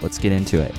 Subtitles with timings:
[0.00, 0.74] let's get into it.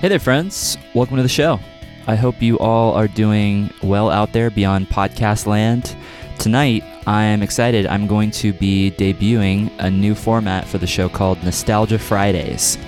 [0.00, 0.78] Hey there, friends.
[0.94, 1.58] Welcome to the show.
[2.06, 5.96] I hope you all are doing well out there beyond podcast land.
[6.38, 7.86] Tonight, I am excited.
[7.86, 12.78] I'm going to be debuting a new format for the show called Nostalgia Fridays.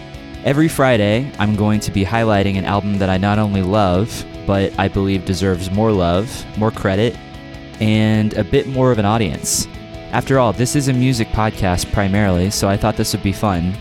[0.49, 4.73] Every Friday, I'm going to be highlighting an album that I not only love, but
[4.79, 7.15] I believe deserves more love, more credit,
[7.81, 9.67] and a bit more of an audience.
[10.11, 13.75] After all, this is a music podcast primarily, so I thought this would be fun.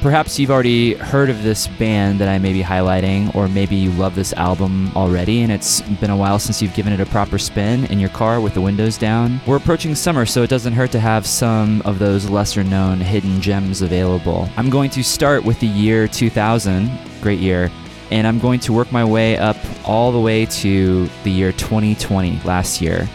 [0.00, 3.90] Perhaps you've already heard of this band that I may be highlighting, or maybe you
[3.92, 7.36] love this album already and it's been a while since you've given it a proper
[7.36, 9.42] spin in your car with the windows down.
[9.46, 13.42] We're approaching summer, so it doesn't hurt to have some of those lesser known hidden
[13.42, 14.48] gems available.
[14.56, 16.90] I'm going to start with the year 2000,
[17.20, 17.70] great year,
[18.10, 22.40] and I'm going to work my way up all the way to the year 2020,
[22.46, 23.06] last year.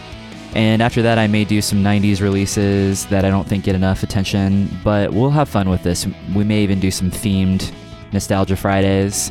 [0.56, 4.02] And after that, I may do some 90s releases that I don't think get enough
[4.02, 6.06] attention, but we'll have fun with this.
[6.34, 7.70] We may even do some themed
[8.10, 9.30] Nostalgia Fridays.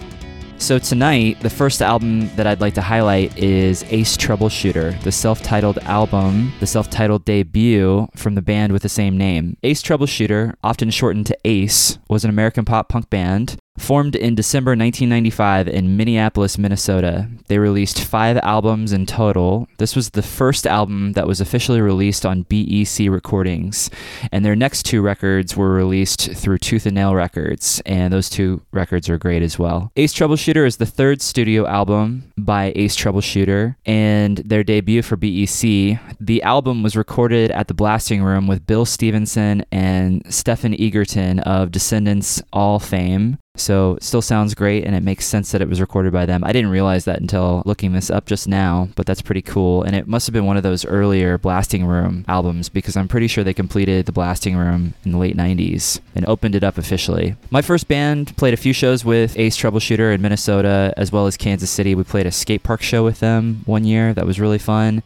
[0.59, 5.41] So, tonight, the first album that I'd like to highlight is Ace Troubleshooter, the self
[5.41, 9.57] titled album, the self titled debut from the band with the same name.
[9.63, 14.71] Ace Troubleshooter, often shortened to Ace, was an American pop punk band Formed in December
[14.71, 19.67] 1995 in Minneapolis, Minnesota, they released five albums in total.
[19.79, 23.89] This was the first album that was officially released on BEC Recordings,
[24.31, 28.61] and their next two records were released through Tooth and Nail Records, and those two
[28.71, 29.91] records are great as well.
[29.97, 35.99] Ace Troubleshooter is the third studio album by Ace Troubleshooter, and their debut for BEC.
[36.19, 41.71] The album was recorded at the Blasting Room with Bill Stevenson and Stephen Egerton of
[41.71, 43.37] Descendents All fame.
[43.55, 46.43] So it still sounds great and it makes sense that it was recorded by them.
[46.43, 49.83] I didn't realize that until looking this up just now, but that's pretty cool.
[49.83, 53.27] And it must have been one of those earlier Blasting Room albums because I'm pretty
[53.27, 57.35] sure they completed the Blasting Room in the late 90s and opened it up officially.
[57.49, 61.37] My first band played a few shows with Ace Troubleshooter in Minnesota as well as
[61.37, 61.95] Kansas City.
[61.95, 64.13] We played a skate park show with them one year.
[64.13, 65.03] That was really fun.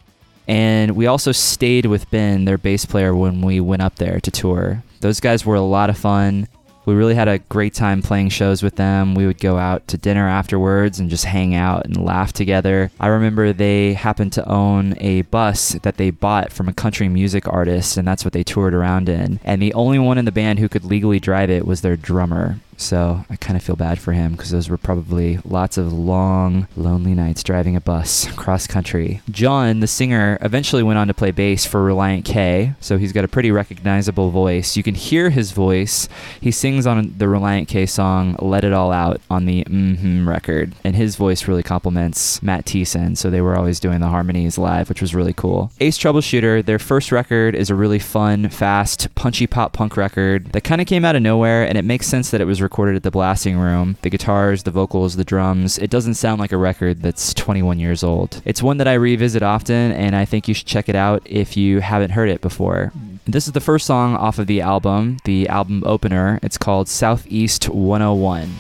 [0.48, 4.32] And we also stayed with Ben, their bass player, when we went up there to
[4.32, 4.84] tour.
[5.00, 6.48] Those guys were a lot of fun
[6.85, 9.16] we really had a great time playing shows with them.
[9.16, 12.91] We would go out to dinner afterwards and just hang out and laugh together.
[13.00, 17.47] I remember they happened to own a bus that they bought from a country music
[17.47, 19.40] artist, and that's what they toured around in.
[19.44, 22.59] And the only one in the band who could legally drive it was their drummer.
[22.79, 26.67] So I kind of feel bad for him because those were probably lots of long,
[26.78, 29.22] lonely nights driving a bus cross country.
[29.29, 33.25] John, the singer, eventually went on to play bass for Relient K, so he's got
[33.25, 34.78] a pretty recognizable voice.
[34.78, 36.07] You can hear his voice.
[36.40, 40.73] He sings on the Relient K song Let It All Out on the mm-hmm record,
[40.84, 44.88] and his voice really complements Matt Thiessen, so they were always doing the harmonies live,
[44.88, 45.72] which was really cool.
[45.81, 50.63] Ace Troubleshooter, their first record is a really fun, fast, punchy pop punk record that
[50.63, 53.02] kind of came out of nowhere, and it makes sense that it was recorded at
[53.02, 53.97] the blasting room.
[54.03, 58.03] The guitars, the vocals, the drums, it doesn't sound like a record that's 21 years
[58.03, 58.44] old.
[58.46, 61.58] It's one that I revisit often, and I think you should check it out if
[61.58, 62.91] you haven't heard it before.
[62.96, 63.16] Mm-hmm.
[63.25, 66.40] This is the first song off of the album, the album opener.
[66.44, 68.52] It's called Southeast 101.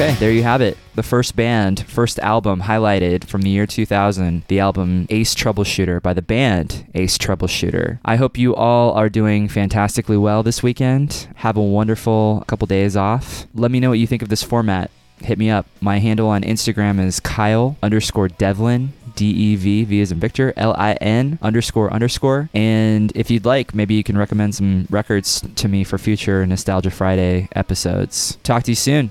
[0.00, 0.78] Okay, there you have it.
[0.94, 6.14] The first band, first album highlighted from the year 2000, the album Ace Troubleshooter by
[6.14, 7.98] the band Ace Troubleshooter.
[8.02, 11.28] I hope you all are doing fantastically well this weekend.
[11.34, 13.46] Have a wonderful couple days off.
[13.54, 14.90] Let me know what you think of this format.
[15.18, 15.66] Hit me up.
[15.82, 18.94] My handle on Instagram is Kyle underscore Devlin.
[19.16, 22.48] D E V V as in Victor, L I N underscore underscore.
[22.54, 26.90] And if you'd like, maybe you can recommend some records to me for future Nostalgia
[26.90, 28.38] Friday episodes.
[28.44, 29.10] Talk to you soon.